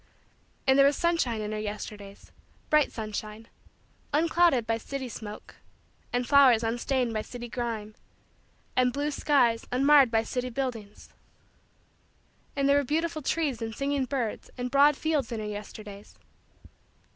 [0.65, 2.31] And there was sunshine in her Yesterdays
[2.71, 3.47] bright sunshine
[4.11, 5.57] unclouded by city smoke;
[6.11, 7.93] and flowers unstained by city grime;
[8.75, 11.09] and blue skies unmarred by city buildings;
[12.55, 16.17] and there were beautiful trees and singing birds and broad fields in her Yesterdays.